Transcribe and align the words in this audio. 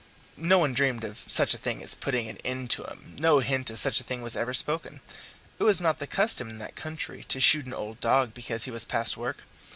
No 0.35 0.57
one 0.57 0.73
dreamed 0.73 1.03
of 1.03 1.23
such 1.27 1.53
a 1.53 1.59
thing 1.59 1.83
as 1.83 1.93
putting 1.93 2.27
an 2.27 2.37
end 2.37 2.71
to 2.71 2.85
him 2.85 3.15
no 3.19 3.37
hint 3.37 3.69
of 3.69 3.77
such 3.77 3.99
a 3.99 4.03
thing 4.03 4.23
was 4.23 4.35
ever 4.35 4.51
spoken. 4.51 4.99
It 5.59 5.63
was 5.63 5.79
not 5.79 5.99
the 5.99 6.07
custom 6.07 6.49
in 6.49 6.57
that 6.57 6.75
country 6.75 7.23
to 7.25 7.39
shoot 7.39 7.67
an 7.67 7.73
old 7.75 7.99
dog 7.99 8.33
because 8.33 8.63
he 8.63 8.71
was 8.71 8.83
past 8.83 9.15
work. 9.15 9.43